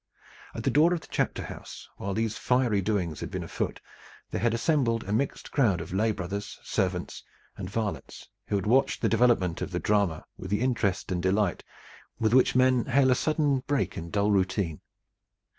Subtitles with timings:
[0.55, 3.79] At the door of the chapter house, while these fiery doings had been afoot,
[4.31, 7.23] there had assembled a mixed crowd of lay brothers, servants
[7.55, 11.63] and varlets who had watched the development of the drama with the interest and delight
[12.19, 14.81] with which men hail a sudden break in a dull routine.